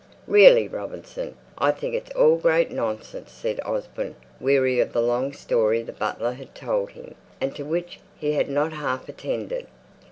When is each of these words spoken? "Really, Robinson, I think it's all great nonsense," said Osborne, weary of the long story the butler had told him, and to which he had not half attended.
"Really, 0.25 0.67
Robinson, 0.67 1.35
I 1.59 1.69
think 1.69 1.93
it's 1.93 2.09
all 2.15 2.35
great 2.35 2.71
nonsense," 2.71 3.31
said 3.31 3.59
Osborne, 3.63 4.15
weary 4.39 4.79
of 4.79 4.93
the 4.93 4.99
long 4.99 5.31
story 5.31 5.83
the 5.83 5.91
butler 5.93 6.33
had 6.33 6.55
told 6.55 6.89
him, 6.93 7.13
and 7.39 7.55
to 7.55 7.61
which 7.61 7.99
he 8.17 8.33
had 8.33 8.49
not 8.49 8.73
half 8.73 9.07
attended. 9.07 9.67